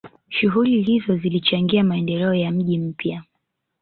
shughuli 0.29 0.81
hizo 0.81 1.17
zilichangia 1.17 1.83
maendeleo 1.83 2.33
ya 2.33 2.51
mji 2.51 2.77
mpya 2.77 3.23